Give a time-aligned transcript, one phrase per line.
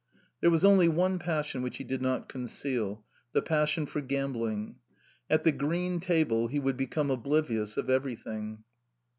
[0.39, 4.77] There was only one passion which he did not conceal the passion for gambling.
[5.29, 8.63] At the green table he would become oblivious of everything.